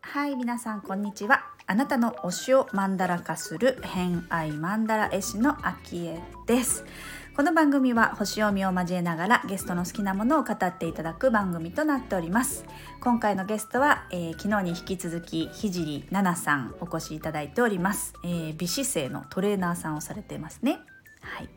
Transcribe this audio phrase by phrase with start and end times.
[0.00, 1.44] はい皆さんこんにちは。
[1.66, 6.84] あなたの推しをマンダラ化する偏愛マンダラ絵師のあきえです。
[7.36, 12.64] この番組は星読みを交えながらゲストの好きなものを語っていただく番組となっております。
[13.00, 20.78] 今回のゲストは、えー、昨日に引き続きひじりななさんお越しいただいております、えー、美姿勢のトレーナーさんをされてますね。
[21.20, 21.48] はい。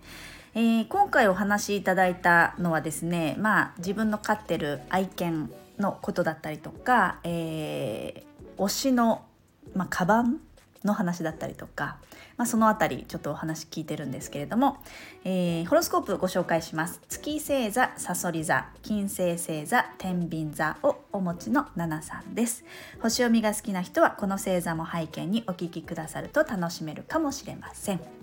[0.55, 9.25] えー、今回お話しいただいたのはですねまあ自分の飼ってる愛犬のことだったりとか、えー、推しの、
[9.73, 10.39] まあ、カバン
[10.83, 11.97] の話だったりとか、
[12.37, 14.77] まあ、その辺りちょっとお話聞いてるんですけれども、
[15.23, 17.01] えー、ホロスコープご紹介します。
[17.09, 22.63] 月星座さそり座金星星座天秤座をお持ちのナナさんです。
[23.01, 28.18] 星読みが好きな人はこの星座も背景にお聞きくださると楽しめるかもしれません。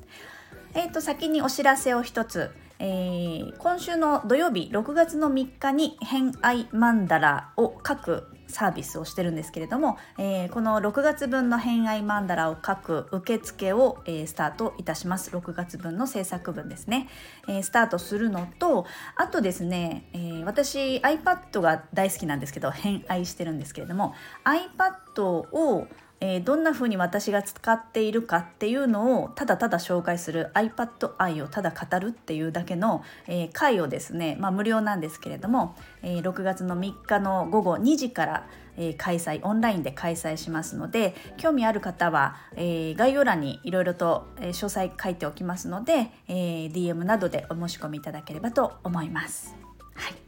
[0.76, 2.50] えーと、先にお知らせを一つ。
[2.78, 15.30] えー、今週の土曜日6月の3日に偏愛マンダラを書くサービスをしてるんですけれども、えー、この6月分の偏愛マンダラを書く受付を、えー、スタートいたします。
[15.30, 17.08] 6月分の制作分ですね、
[17.48, 18.84] えー、スタートするのと
[19.16, 25.86] あとですね、え私 iPad が大好きなんですけど偏愛してるんですけれども iPad を
[26.20, 49.56] えー、どんな風に私が使っているかっていうのをただただ紹介する iPad 愛をただ語るっていうだけの、えー、会をですね、まあ、無料なんですけれども、えー、6月の3日の午後2時から、え、開催オンラインで開催しますので興味ある方は、え、概要欄にいろいろと、詳細書いておきますので、え、DM などでお申し込みいただければと思います。
[49.94, 50.25] はい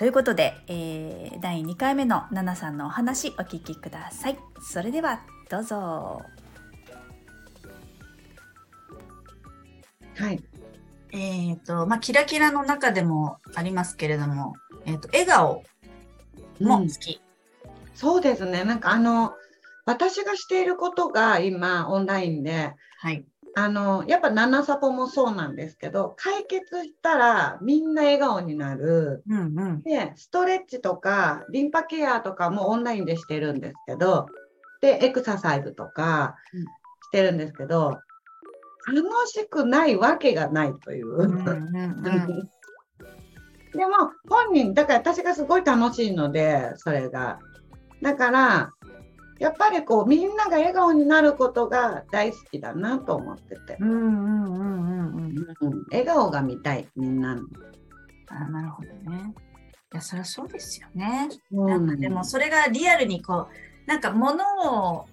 [0.00, 4.38] ということで、えー、第2回目のナナさんのお話お聞きください。
[4.62, 5.20] それでは
[5.50, 6.22] どうぞ。
[10.16, 10.42] はい。
[11.12, 14.54] えっ、ー、と、まあ、キラキラの中でもありますけれども、
[14.86, 15.64] えっ、ー、と、笑顔
[16.60, 17.20] も好き、
[17.62, 18.64] うん、そうですね。
[18.64, 19.34] なんかあの、
[19.84, 34.26] 私がしていることが今オンラインで、はい、あのやっぱ7サポもそうなんですけど解決したらみんな笑顔になる、うんうん、でストレッチとかリンパケアとかもオンラインでしてるんですけど
[34.80, 37.98] でエクササイズとかしてるんですけど、
[38.88, 41.08] うん、楽しくないわけがないという。
[41.08, 42.50] うんうんうん。
[43.72, 47.38] でも本人だから私がすごい楽しいのでそれが。
[48.02, 48.72] だから
[49.40, 53.78] やっぱりこうみんなが笑顔になることが大好きだなと思ってて。
[55.90, 57.42] 笑顔が見たい、みんなの。
[58.28, 59.34] あなるほどね。
[59.92, 61.28] いや、そりゃそうですよね。
[61.50, 64.44] なんかでもそれがリアルにこう、なんか物
[64.92, 65.06] を、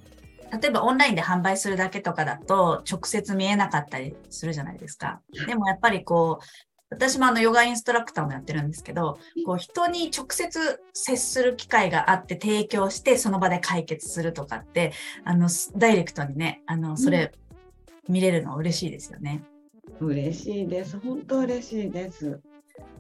[0.62, 5.22] 例えばオンラインで販売するだけとかだと直接見えなかったりするじゃないですか。
[5.48, 14.94] でもやっぱりこう、私もあのヨガインストラクターもやってるんですけど、こう人に直接接する機会があって提供してその場で解決するとかって、
[15.26, 17.34] あの、ダイレクトにね、あの、それ
[18.08, 19.44] 見れるの嬉しいですよね。
[20.00, 20.98] 嬉しいです。
[21.00, 22.40] 本当嬉しいです。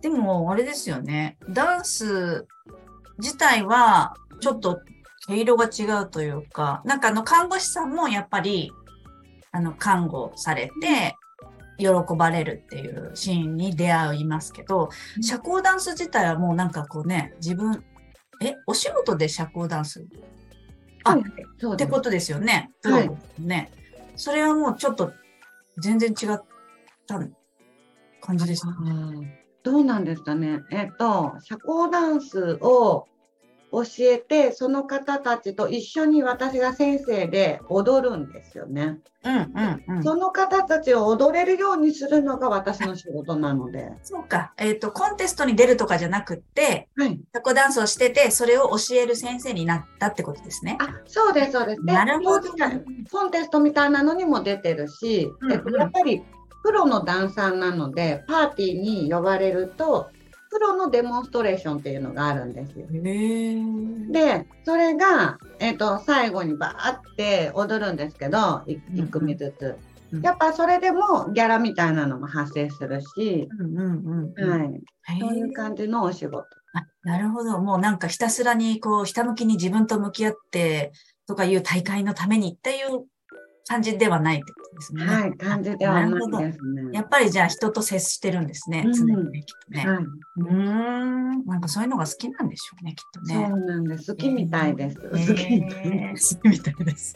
[0.01, 1.37] でも、あれですよね。
[1.49, 2.45] ダンス
[3.19, 4.81] 自体はちょっと
[5.27, 8.71] 毛色が違うというか、なんかあの看護師さんもやっぱり、
[9.51, 11.15] あの、看護されて、
[11.77, 14.89] 喜ばれるっていうシーンに出会いますけど、
[15.21, 17.83] 社交ダンス自体はもうなんかこうね、自分、
[18.41, 20.05] え、お仕事で社交ダンス？
[21.03, 22.71] あ、はい、ってことですよね。
[22.83, 23.11] はい。
[23.39, 23.71] ね。
[24.15, 25.11] それはもうちょっと
[25.77, 26.39] 全然違っ
[27.07, 27.19] た
[28.21, 29.43] 感じですね。
[29.63, 30.61] どうなんですかね。
[30.71, 33.07] えっ、と、社交ダンスを
[33.71, 38.99] 教えてその方たちと一緒に私が先生で踊るんですよね。
[39.23, 39.35] うん
[39.89, 43.91] うんうん、その方たちを踊れるようにするのが私の仕事なので。
[44.03, 44.53] そうか。
[44.57, 50.77] えっ、ー、と、コンテストに出るとかじゃなくって、はい、タコダンスをしてて、それを教える先生になったってことですね。
[50.79, 51.81] あ、そうです、そうです。
[51.83, 52.49] なるほど。
[53.11, 56.23] コンテストみたいなのにも出てるし、うんうん、えっと、やっぱり
[56.63, 60.09] プロのダンサーなので、パーティーに呼ばれると、
[60.57, 62.87] プロのデモンストレーションっていうのがあるんですよ。
[64.11, 69.77] で、それが、えっ、と、最後にバーって踊るんですけど、1組ずつ。
[70.23, 73.47] やっぱそれでもギャラみたいなのも発生するし、
[74.35, 75.19] はい。
[75.19, 76.47] そういう感じのお仕事。
[76.73, 77.59] あなるほど。
[77.59, 80.91] もうなんかひたすらにこう、ひたむきに自分と向き合って
[81.27, 83.05] とかいう大会のためにっていう
[83.67, 85.05] 感じではないってことですね。
[85.05, 86.83] はい、感じではないですね。
[86.93, 89.85] やっぱりじゃあ人と接してるんですね、常にね、きっとね。
[89.85, 90.05] はい、
[90.37, 93.47] うん、なんかそういうのが好きなんでしょうね、きっとね。
[93.49, 94.13] そうなんです。
[94.13, 94.97] 好きみたいです。
[95.03, 96.35] えー、好きみたいです。
[96.35, 97.15] 好きみたいです。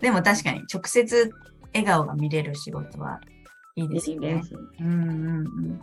[0.00, 1.32] でも確かに直接
[1.74, 3.20] 笑顔が見れる仕事は
[3.76, 4.42] いいですいいねで。
[4.42, 4.54] す。
[4.80, 5.78] うんうんうんうん。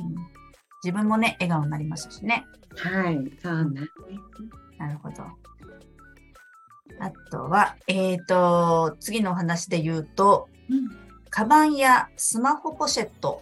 [0.84, 2.46] 自分もね、笑顔になりますしね。
[2.76, 3.88] はい、そうなんです。
[4.78, 5.24] なるほど。
[7.00, 10.50] あとは、えっ、と、次のお話で言うと、
[11.30, 13.42] カバンやスマホポシェット。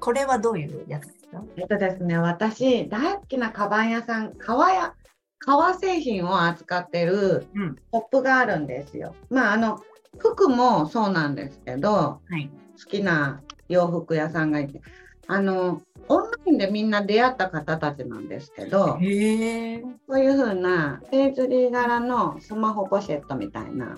[0.00, 1.44] これはどういうやつですか？
[1.56, 4.94] えっとですね、私、大好きなカバン屋さん、革や、
[5.38, 7.76] 革製品を扱ってるうん。
[7.76, 9.14] ショップがあるんですよ。
[9.30, 9.80] まあ、あの、
[10.18, 12.50] 服もそうなんですけど、はい。
[12.82, 14.80] 好きな洋服屋さんがいて、
[15.26, 19.82] あの、オンラインでみんな出会った方たちなんですけど、へえ。
[19.82, 23.96] こういう風なペイズリー柄のスマホポシェットみたいな、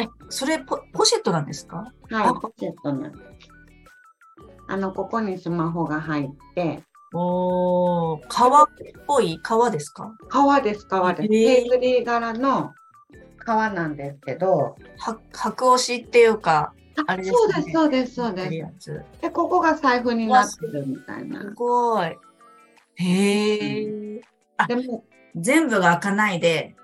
[0.00, 1.92] え、それポポシェットなんですか？
[2.12, 3.22] あはい、ポシェットなんです。
[4.68, 6.82] あの、ここにスマホが入って、
[7.14, 8.66] おー、革っ
[9.06, 10.14] ぽい革ですか？
[10.28, 11.28] 革です、革です。
[11.28, 12.72] ペイズリー柄の
[13.38, 16.74] 革なんですけど、は白押しっていうか、
[17.06, 17.72] あれですそうです。
[17.72, 19.04] そうです、そういです。
[19.20, 21.50] で、ここが財布になってるみたいなす。
[21.50, 22.16] ごい。
[22.96, 24.20] へえ。
[24.66, 25.04] でも、
[25.36, 26.74] 全部が開かないで、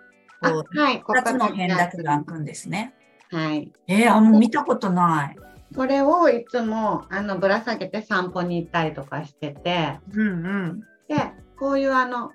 [0.40, 2.94] あこう、はい、ここ二つの辺だけが開くんですね。
[3.30, 3.72] はい。
[3.88, 5.36] えー、あ、もう見たことない。
[5.74, 10.80] これをいつもあのぶら下げて散歩に行ったりとかしてて、うんうん。
[11.08, 12.30] で、こういうあの、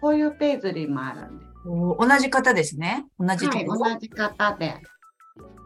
[0.00, 3.06] こういうペイズリーもあるんで同じ方ですね。
[3.18, 4.74] 同じはい、同じ方で。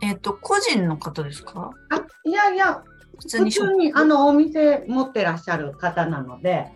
[0.01, 1.71] えっ、と、個人の方ですか？
[1.91, 2.83] あ、いやいや、
[3.21, 6.71] 普普通にあのお店持ってらっしゃる方なので、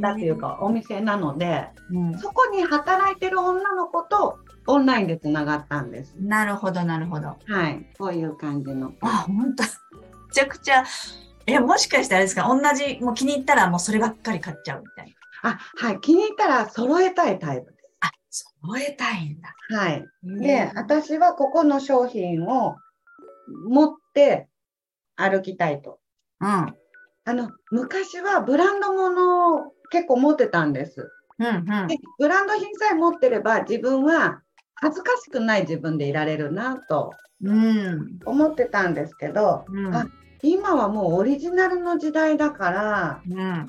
[0.00, 6.16] 方っていうかお店なので、プ、うんそこに働いてる女の子とオンラインでつながったんです。
[6.18, 7.36] なるほど、なるほど。
[7.46, 8.92] はい、こういう感じの。
[9.02, 9.68] あ、本当め
[10.32, 10.84] ちゃくちゃ、
[11.46, 12.48] え、もしかしてあれですか？
[12.48, 15.06] 同じ、もう気に入ったらもうそればっかり買っちゃうみたい
[15.42, 15.50] な。
[15.50, 17.73] あ、はい、気に入ったら揃えたいタイプ
[18.34, 19.54] 揃えたいんだ。
[19.68, 19.74] す。
[19.74, 20.04] はい。
[20.22, 22.76] で私はここの商品を
[23.68, 24.48] 持って
[25.16, 26.00] 歩きたいと。
[26.40, 26.48] うん。
[27.26, 31.10] あの、昔はブランド物を結構持ってたんです。
[31.38, 31.96] うんうんで。
[32.18, 34.42] ブランド品さえ持ってれば自分は
[34.74, 38.18] 恥ずかしくない自分でいられるなとうん。
[38.24, 39.94] 思ってたんですけど、うん。
[39.94, 40.06] あ
[40.42, 43.68] 今はもうオリジナルの時代だから、うん。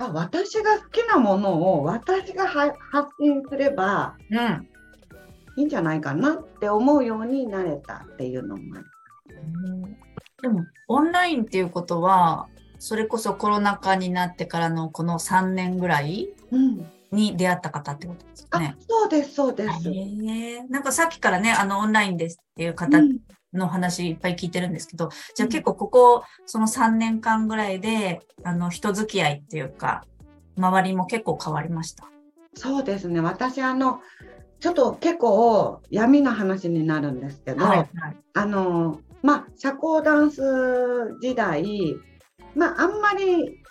[0.00, 4.66] あ私が好きなものを私がは発信すればうん。
[5.56, 8.86] いいんじゃないかなって思うようになれたっていうのもある。
[10.40, 12.48] でも、オンラインっていうことは、
[12.78, 18.76] それこそコロナ禍になってからのこの3年ぐらいうん、に出会った方ってことですね。
[18.88, 19.90] そうですそうです。
[19.90, 23.18] へえなんかさっきからね、あの、オンラインですっていう方うん
[23.52, 30.04] の話いっぱい聞いてるんですけど、じゃあ結構ここ、その3年間ぐらいで、あの、人付き合いっていうか、
[30.56, 32.04] 周りも結構変わりました？
[32.54, 34.00] そうですね私あの
[34.58, 37.88] ちょっと結構闇の話になるんですけど、はい。
[38.34, 40.42] あのまあ社交ダンス
[41.22, 41.96] 時代
[42.54, 43.62] まああんまり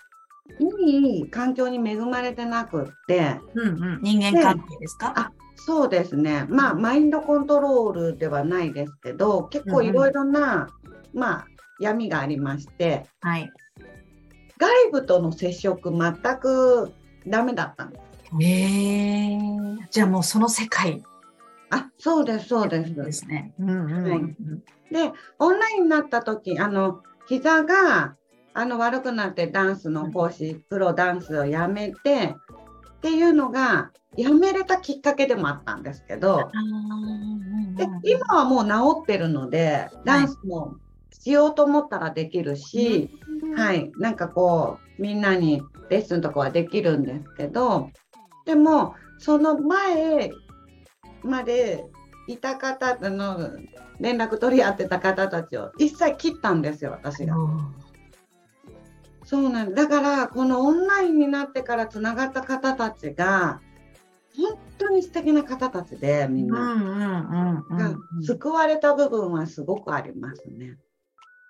[0.59, 3.99] いい環境に恵まれてなくってうんうん。
[4.01, 10.69] 人間関係ですか、あそうですねまあマインドコントロールではないですけど結構いろいろな、
[11.13, 11.47] まあ
[11.79, 13.51] 闇がありましてはい。
[14.57, 16.93] 外部との接触全く
[17.25, 18.03] ダメだったんです。
[18.41, 19.39] へえ
[19.89, 21.01] じゃあもうその世界
[21.71, 22.93] あそうですそうです。
[22.93, 23.53] ですね。
[23.57, 28.15] で、オンラインになった時あの膝が
[28.53, 32.35] あの悪くなってダンスの講師、プロダンスをやめて
[32.99, 36.51] っていうのがやめれたきっかけでもあったんですけど、
[37.75, 40.75] で今はもう治ってるので、ダンスも
[41.11, 43.09] しようと思ったらできるし、
[43.55, 47.89] はい、なんかこうみんなにレッスンとかはできるんですけど、
[48.45, 50.31] でもその前
[51.23, 51.85] まで
[52.27, 53.49] いた方の
[53.99, 57.35] 連絡取り合ってた方たちを一切切ったんですよ、私が。
[59.29, 63.61] そうなんだからこのオンラインになってからつながった方たちが
[64.35, 67.63] 本当に素敵な方たちでみんな、
[68.23, 70.77] 救われた部分はすごくありますね。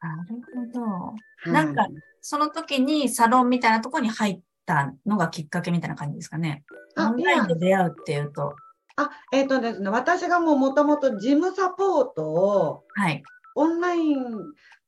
[0.02, 0.42] なる
[0.74, 0.86] ほど。
[0.86, 1.14] は
[1.48, 1.88] いなんか
[2.20, 6.66] その時にサロンみたいなところに入ったのがきっかけみたいな感じですかね。
[6.98, 8.58] オあンラインで出会うっていうと。
[8.98, 13.24] あえっ、とですね私がもうもともと事務サポートをはい。
[13.56, 14.20] オンライン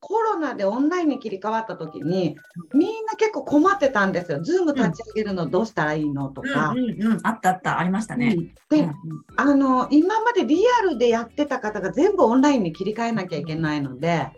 [0.02, 2.36] コロナでオンラインに切り替わった時に
[2.74, 4.42] みんな結構困ってたんですよ。
[4.42, 6.72] ズーム立ち上げるのどうしたらいいのとか。
[6.72, 7.20] うんうんうん。
[7.24, 7.80] あったあった。
[7.80, 8.36] ありましたね。
[8.36, 8.90] うんで、
[9.38, 14.32] あの今までリアルでやってた方が全部オンラインに切り替えなきゃいけないので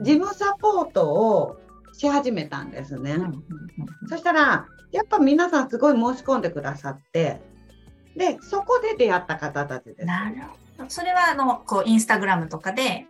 [0.00, 1.60] 事務サポートを
[1.92, 3.16] し始めたんですね。
[4.08, 7.40] そしたらやっぱ皆さんすごい申し込んでくださって
[8.16, 10.06] でそこで出会った方たちです。
[10.88, 13.06] それはあのこうインスタグラムとかで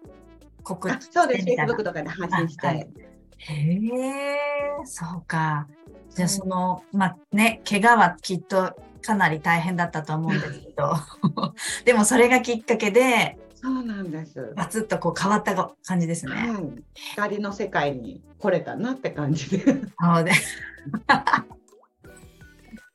[0.64, 2.88] 告知そうです、Facebook とかで発信して。
[2.98, 4.38] いへえ、
[4.84, 5.68] そうか。
[6.10, 10.94] じゃあその、まあね、怪我はきっとかなり大変だったと思うんですけど、
[11.84, 14.52] でもそれがきっかけで、そうなんです。
[14.56, 15.54] バツッとこう変わった
[15.86, 16.32] 感じですね。
[16.32, 19.64] はい、光の世界に来れたなって感じで。
[19.64, 20.58] そうです。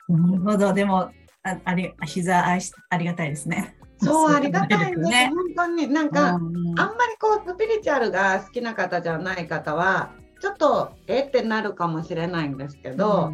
[0.08, 0.74] なるほど。
[0.74, 1.12] でも、
[1.44, 3.76] ああり膝愛しありがたいですね。
[4.00, 5.00] そう、ありがたいです。
[5.02, 5.32] ね。
[5.56, 13.34] 本当になんか、うんうんあんまりこうスピリチュアルが好きな方じゃない方は、ちょっとえってなるかもしれないんですけど、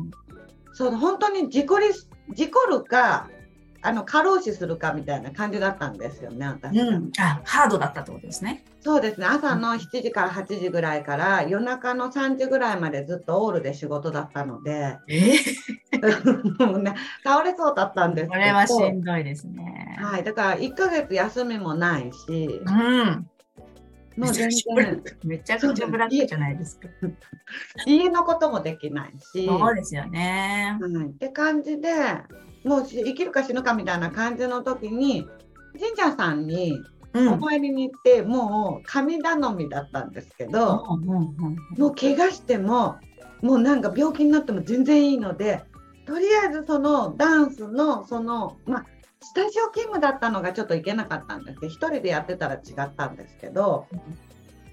[0.73, 1.87] そう本当に事故り
[2.33, 3.29] 事故るか
[3.85, 7.11] あの過労死するかみたいな感じだったんですよね私、うん、うん。
[7.19, 8.65] あ、ハードだったってことですね。
[8.81, 9.27] そうですね。
[9.27, 14.97] 朝の7時から8時ぐらいから夜中の3時ぐらいまでずっとオールで仕事だったので。
[15.07, 15.33] え？
[16.65, 18.41] もうね倒れそうだったんですけど。
[18.41, 19.97] これはしんどいですね。
[19.99, 22.61] はい、だから1ヶ月休みもないし。
[22.65, 23.27] うん。
[24.17, 25.03] もう全然。
[25.23, 26.87] めちゃくちゃブラックじゃないですか。
[27.85, 30.75] 家のこともできないし、そうですよね。
[30.81, 31.89] はい、って感じで
[32.65, 35.27] もうし生きるか死ぬかみたいな感じの時に
[35.79, 36.81] 神社さんに
[37.13, 37.33] うん。
[37.33, 42.97] お参りに行って、もう神頼みだったんですけど、うんうんうんもう怪我しても
[43.41, 45.63] もうなんか病気になっても全然いいので
[46.05, 48.85] とりあえずそのダンスのそのまあ
[49.21, 53.87] スタジオ勤務だったのがちょっといけなかったんですけど一人でやってたら違ったんですけど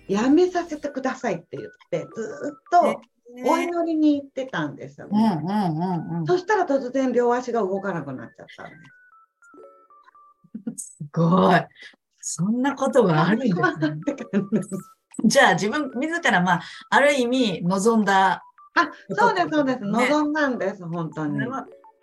[0.09, 3.01] やめさせてくださいって言ってずーっと
[3.45, 5.41] お祈りに行ってたんですようんね。
[5.43, 6.27] うんうんうん。
[6.27, 8.77] そしたら突然両足が動かなくなっちゃったんで
[10.77, 10.97] す。
[10.99, 11.61] すごい。
[12.21, 13.63] そんなことがあるんですね。
[15.25, 18.43] じゃあ自分自らまあある意味望んだ。
[18.75, 19.81] あ、そうです、そうです。
[19.81, 21.39] ね望んだんです、本当に。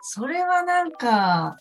[0.02, 1.58] それはなんか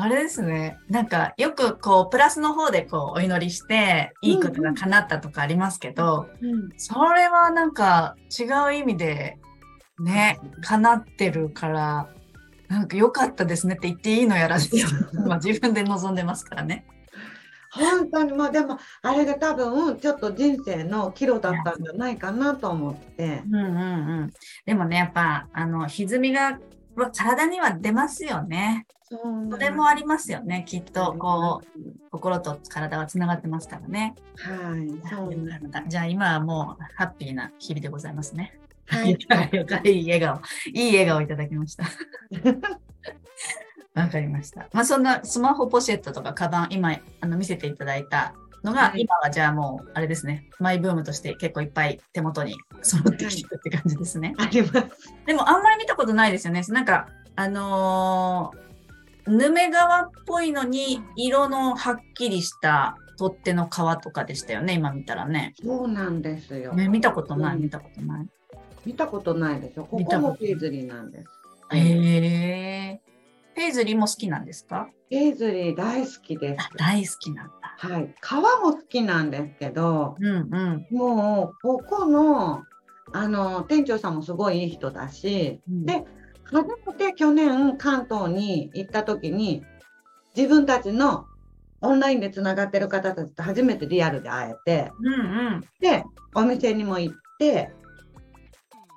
[0.00, 0.78] あれですね。
[0.88, 9.38] なんかよくこうプラスの方でこうお祈りしていいことが叶ったとかありますけど、うんそれはなんか違う意味で
[9.98, 12.08] ね叶ってるから。
[12.68, 14.86] なんか良かったですねって言っていいのやらですよ。
[15.26, 16.86] まあ自分で望んでますからね。
[17.72, 23.72] 本当にもうでもあれが多分ちょっと人生の岐路だったんじゃないかなと思ってうんうんう
[24.26, 24.32] ん。
[24.66, 26.58] でもね、やっぱ、あの、歪みが、
[26.96, 28.86] は体には出ますよね。
[29.10, 30.64] それもありますよね。
[30.68, 34.14] きっと、こう、心と体はつながってますからね。
[34.36, 35.34] はいそう
[35.88, 38.56] じゃあ今はもう、ハッピーな日々でございますね。
[38.86, 39.18] はいよ
[39.66, 40.40] かったいい笑顔。
[40.72, 41.84] いい笑顔いただきました。
[44.00, 44.68] わかりました。
[44.72, 54.34] まあそんなスマホポシェットとかカバン、今あの見せていただいたのが、はい今はじゃあもうあれですね、マイブームとして結構いっぱい手元に揃ってきてるって感じですね。
[54.38, 54.74] あります
[55.26, 56.62] でもあんまり見たことないですよね。
[56.68, 58.69] なんか、あのー、
[59.30, 65.54] ヌメ革っぽいのに色のはっきりした取っ手の革とかでしたよね、今見たらね。
[65.62, 68.26] そうなんですよ、ね見たことない、うん見たことない。
[68.86, 69.84] 見たことないでしょ？
[69.84, 71.26] ここもペイズリーなんです
[71.72, 73.00] へえ。
[73.54, 74.88] ペイズリーも好きなんですか？
[75.10, 77.52] ペイズリー大好きですあ大好きなんだ。
[77.76, 80.86] はい皮も好きなんですけどうんうん。
[80.90, 82.62] もうここの
[83.12, 86.04] あの店長さんもすごいいい人だし、うんで
[86.50, 89.64] 初めて去年関東に行った時に
[90.36, 91.26] 自分たちの
[91.80, 95.64] オンラインでつながってる方たちと初めてリアルで会えてうんうん。
[95.80, 96.04] で
[96.34, 97.72] お店にも行って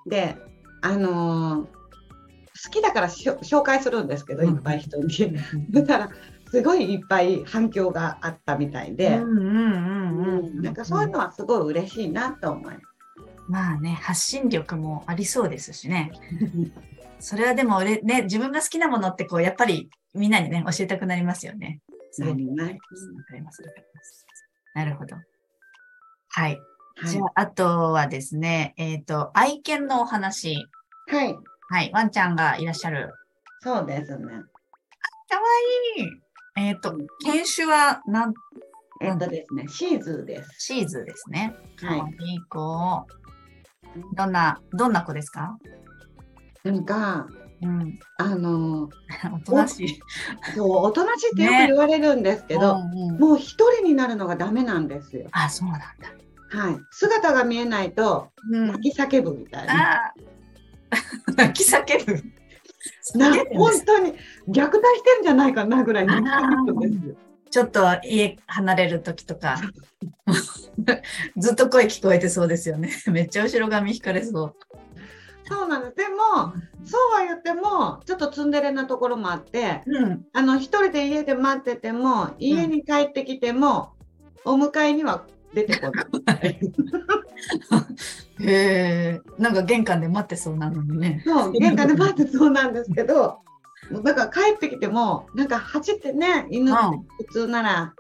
[0.08, 0.36] で
[0.82, 1.84] あのー
[2.66, 5.36] 好きだから紹介するんですけど、うんいっぱい人に。
[5.72, 6.10] だから
[6.50, 9.20] すごいいっぱい反響があったみたいで。
[9.20, 12.86] なんかそういうのはすごい嬉しいなと思います。
[13.50, 16.12] まあね、発信力もありそうですしね。
[17.24, 21.80] それはでも俺ね、自分が好きなものってこう、やっぱりみんなにね、教えたくなりますよね。
[22.20, 23.64] なりますわかります。
[24.76, 25.16] なるほど。
[25.16, 25.22] は
[26.50, 26.60] い。
[26.96, 30.68] はいじゃあ、あとはですね、えっ、と、愛犬のお話。
[31.08, 31.36] はい、
[31.70, 31.92] はい。
[31.94, 33.14] ワンちゃんがいらっしゃる。
[33.62, 34.26] そうですね。
[34.26, 34.44] かわ
[35.98, 36.08] いい。
[36.58, 38.34] えっ、と、犬種はなん、
[39.02, 40.56] えっとですね、シーズーです。
[40.60, 41.56] シーズですね。
[41.82, 43.08] はいいい子。
[44.16, 45.58] どんな、どんな子ですか？
[46.64, 47.28] なんか、
[47.62, 48.00] うん。
[48.18, 48.90] あの
[49.34, 50.00] おとなしい。
[50.56, 55.28] そう、おとなしいってよく言われるんですけど、うんうんもう一人になるのがダメなんですよ。
[55.32, 55.88] あ、そうなんだ。
[56.50, 56.78] はい。
[56.92, 60.06] 姿が見えないと、うん泣き叫ぶみたいな。
[60.08, 62.24] あー 泣き叫ぶ。
[63.16, 64.14] な本当に
[64.50, 67.16] 虐待してんじゃないかなぐらい泣き叫ぶんですよ。
[67.50, 69.62] ちょっと家離れる時とか、
[71.38, 72.92] ずっと声聞こえてそうですよね。
[73.08, 74.56] めっちゃ後ろ髪引かれそう。
[75.46, 75.96] そうなんです。
[75.96, 76.16] でも、
[76.86, 80.26] そうは言っても、ちょっとツンデレなところもあって、うん。
[80.34, 83.94] あの、一人で家で待ってても、家に帰ってきても、
[84.46, 85.92] お迎えには出てこ
[86.26, 86.60] ない。
[88.40, 91.24] へえ、なんか玄関で待ってそうなのにね。
[91.26, 93.40] そう、玄関で待ってそうなんですけど、
[94.04, 96.82] だから帰ってきても、なんか走ってね、犬って
[97.28, 97.94] 普通なら、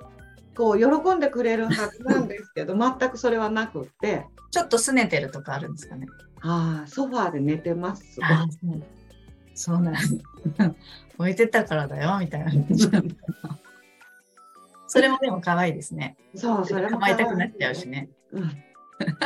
[0.56, 6.08] こう喜んでくれるはずなんですけど、全くそれはなくって、ちょっと拗ねてるとかあるんですかね。
[6.46, 8.20] ああ、ソファーで寝てます。
[8.22, 8.46] あ
[9.56, 10.20] そうなんです。
[11.18, 12.52] 置いてたからだよみたいな。
[14.88, 16.18] それもでも可愛いですね。
[16.36, 18.10] そう、それも構えたくなっちゃうしね。
[18.32, 18.52] うん。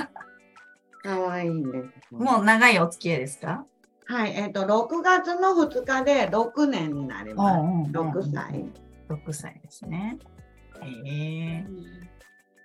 [1.04, 2.14] 可愛いんです。
[2.14, 3.66] もう長いお付き合いですか？
[4.06, 7.60] はい、えっ、と、6月の2日で6年になります。
[7.60, 8.66] うんうんうん6歳。
[9.10, 10.18] ?6 歳ですね。
[10.82, 10.88] へ
[11.64, 11.66] え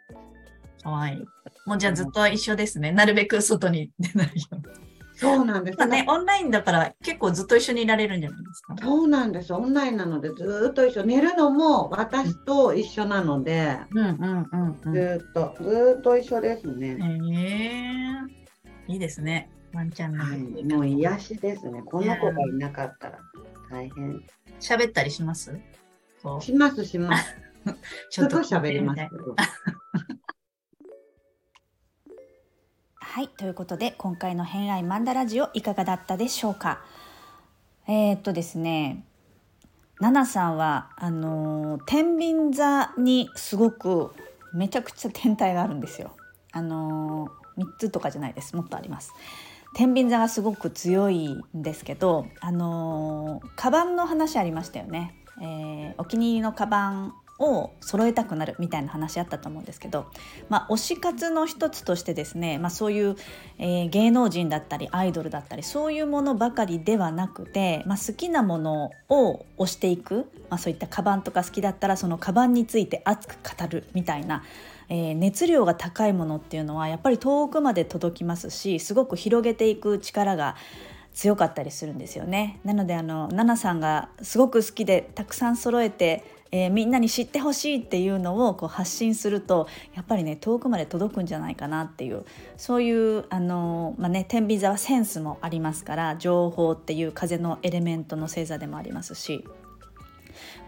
[0.09, 0.15] 可
[0.85, 1.25] 愛い
[1.67, 2.91] もうじゃあずっと一緒ですね。
[2.93, 4.63] なるべく外に出ないように。
[5.15, 5.79] そうなんです。
[5.79, 8.75] まあね、オンラインだから結構ずっと一緒にいられるんじゃないですか。
[8.81, 9.53] そうなんです。
[9.53, 11.05] オンラインなので、ずーっと一緒。
[11.05, 14.93] 寝るのも私と一緒なので、うんうんうんうん。
[14.93, 16.97] ずーっと、ずーっと一緒ですね。
[17.01, 17.03] へ
[18.89, 19.49] えいいですね。
[19.73, 20.25] ワンちゃんの。
[20.25, 21.83] はい、もう癒しですね。
[21.83, 23.19] この子がいなかったら
[23.71, 24.21] 大変。
[24.61, 25.57] 喋ったりします？
[26.41, 27.37] します、します。
[28.11, 29.37] ちょっと喋りますけど。
[33.15, 36.81] はい、ということで今回の偏愛マンダラジオいかがだったでしょうか？
[37.87, 39.05] えー、っとですね、
[40.01, 44.15] ナナさんはあのー天秤座にすごく
[44.55, 46.17] めちゃくちゃ天体があるんですよ。
[46.53, 48.57] あのー、3つとかじゃないです。
[48.57, 49.13] もっとあります。
[49.75, 55.15] 天秤座がすごく強いんですけど、あのーカバンの話ありましたよね。
[55.39, 60.07] えーお気に入りのカバンを揃えたくなるみたいな話あったと思うんですけど、
[60.49, 63.17] まあ、推し活の一つとしてですね、まあ、そういう、
[63.59, 74.45] えー芸能人だったりアイドルだったりそういうものばかりではなくて、まあ、好きなものを推していく、まあ、そういったカバンとか好きだったらそのカバンについて熱く語るみたいな、
[74.89, 80.57] えー熱量が高いものっていうのはやっぱり遠くまで届きますしすごく広げていく力が
[81.15, 82.61] 強かったりするんですよね。
[82.65, 92.25] なのであのナナさんがすごく好きでたくさん揃えて、えーみんなに知ってほしいっていうのをこう発信するとやっぱりね遠くまで届くんじゃないかなっていう
[92.59, 99.45] そういうあのまあね天秤座はセンスもありますから情報っていう風のエレメントの星座でもありますし。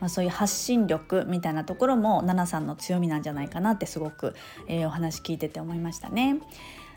[0.00, 4.34] まあ、そういう発信力みたいなところもナナさんの強みなんじゃないかなってすごく、
[4.68, 6.38] えーお話聞いてて思いましたね。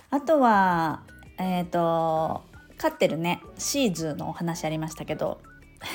[0.10, 1.02] あとは
[1.38, 2.44] えっ、と
[2.78, 5.40] 飼ってるねシーズのお話ありましたけど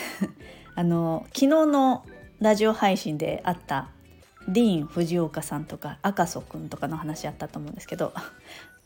[0.74, 2.04] あの昨日の
[2.42, 3.88] ラジオ配信であった
[4.48, 8.12] ディーン・藤岡さんとか赤楚くんとかの話あったと思うんですけど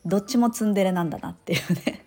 [0.04, 2.04] どっちもツンデレなんだなっていうね。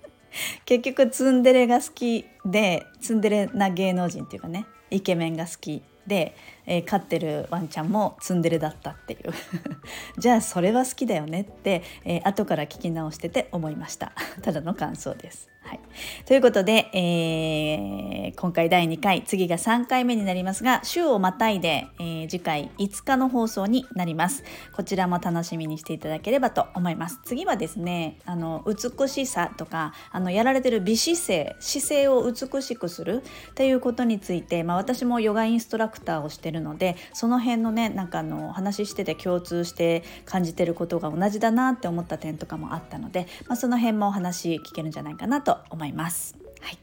[0.66, 6.36] 結局ツンデレが好きでツンデレな芸能人っていうかねイケメンが好きで、
[6.68, 9.34] えー飼ってるワンちゃんもツンデレだったっていう。
[10.20, 14.12] じゃあそれは好きだよねって、えー後から聞き直してて思いました。
[14.44, 15.50] ただの感想です。
[15.70, 15.80] はい、
[16.26, 24.44] ということで、えー今回第2回次が3回目になりますが週をまたいで、えー次回5日の放送になります。
[24.76, 27.20] こちらも楽しみにしていただければと思います。
[27.24, 46.36] 次はですねあの美しさとかあのやられてる美姿勢姿勢を美しくするっていうことについて、まあ、私もヨガインストラクターをしてるのでその辺のねなんかあの話してて共通して感じてることが同じだなって思った点とかもあったので、まあ、その辺もお話聞けるんじゃないかなと思います。
[46.62, 46.78] はい、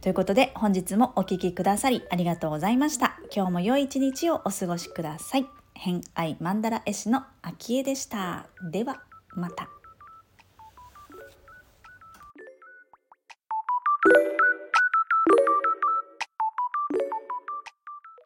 [0.00, 3.18] ということで本日もお聴きくださりありがとうございました。
[3.34, 5.46] 今日も良い一日をお過ごしください。
[5.74, 8.46] 偏愛マンダ絵師の秋江でした。
[8.70, 9.02] では
[9.34, 9.68] また。